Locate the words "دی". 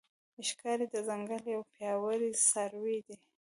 3.07-3.15